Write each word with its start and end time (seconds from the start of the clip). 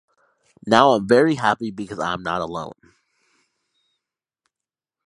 Now 0.65 0.93
I’m 0.93 1.07
very 1.07 1.35
happy 1.35 1.69
because 1.69 1.99
I’m 1.99 2.23
not 2.23 2.41
alone. 2.41 2.73